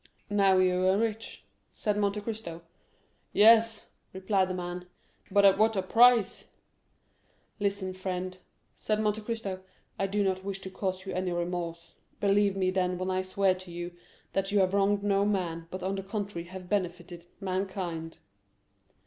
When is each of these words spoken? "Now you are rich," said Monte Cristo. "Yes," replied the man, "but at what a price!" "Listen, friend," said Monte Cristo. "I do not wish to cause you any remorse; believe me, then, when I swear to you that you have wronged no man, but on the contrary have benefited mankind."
"Now 0.31 0.57
you 0.57 0.87
are 0.87 0.97
rich," 0.97 1.43
said 1.73 1.95
Monte 1.95 2.21
Cristo. 2.21 2.63
"Yes," 3.33 3.85
replied 4.13 4.49
the 4.49 4.55
man, 4.55 4.87
"but 5.29 5.45
at 5.45 5.59
what 5.59 5.75
a 5.75 5.83
price!" 5.83 6.47
"Listen, 7.59 7.93
friend," 7.93 8.35
said 8.77 8.99
Monte 8.99 9.21
Cristo. 9.21 9.61
"I 9.99 10.07
do 10.07 10.23
not 10.23 10.43
wish 10.43 10.59
to 10.61 10.71
cause 10.71 11.05
you 11.05 11.13
any 11.13 11.31
remorse; 11.31 11.93
believe 12.19 12.55
me, 12.57 12.71
then, 12.71 12.97
when 12.97 13.11
I 13.11 13.21
swear 13.21 13.53
to 13.53 13.69
you 13.71 13.91
that 14.33 14.51
you 14.51 14.57
have 14.61 14.73
wronged 14.73 15.03
no 15.03 15.23
man, 15.23 15.67
but 15.69 15.83
on 15.83 15.93
the 15.93 16.01
contrary 16.01 16.47
have 16.47 16.67
benefited 16.67 17.25
mankind." 17.39 18.17